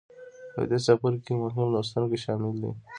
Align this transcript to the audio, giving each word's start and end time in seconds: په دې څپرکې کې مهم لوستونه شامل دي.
په 0.53 0.61
دې 0.69 0.77
څپرکې 0.85 1.21
کې 1.25 1.33
مهم 1.43 1.67
لوستونه 1.73 2.07
شامل 2.23 2.53
دي. 2.61 2.71